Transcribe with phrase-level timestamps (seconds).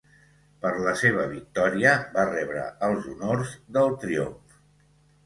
[0.61, 4.57] Per la seva victòria va rebre els honors del triomf.